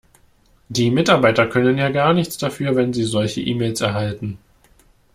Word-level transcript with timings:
Die 0.69 0.89
Mitarbeiter 0.89 1.45
können 1.45 1.77
ja 1.77 1.89
gar 1.89 2.15
nichts 2.15 2.35
dafür, 2.39 2.75
wenn 2.75 2.91
sie 2.91 3.03
solche 3.03 3.39
E-Mails 3.41 3.81
erhalten. 3.81 4.39